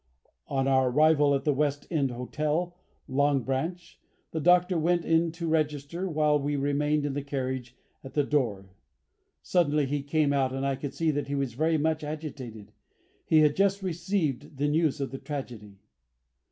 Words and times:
On 0.47 0.67
our 0.67 0.89
arrival 0.89 1.35
at 1.35 1.43
the 1.45 1.53
West 1.53 1.85
End 1.91 2.09
Hotel, 2.09 2.75
Long 3.07 3.43
Branch, 3.43 3.99
the 4.31 4.39
Doctor 4.41 4.75
went 4.79 5.05
in 5.05 5.31
to 5.33 5.47
register 5.47 6.09
while 6.09 6.39
we 6.39 6.55
remained 6.55 7.05
in 7.05 7.13
the 7.13 7.21
carriage 7.21 7.77
at 8.03 8.15
the 8.15 8.23
door. 8.23 8.71
Suddenly 9.43 9.85
he 9.85 10.01
came 10.01 10.33
out, 10.33 10.53
and 10.53 10.65
I 10.65 10.75
could 10.75 10.95
see 10.95 11.11
that 11.11 11.27
he 11.27 11.35
was 11.35 11.53
very 11.53 11.77
much 11.77 12.03
agitated. 12.03 12.71
He 13.27 13.41
had 13.41 13.55
just 13.55 13.83
received 13.83 14.57
the 14.57 14.67
news 14.67 14.99
of 15.01 15.11
the 15.11 15.19
tragedy. 15.19 15.77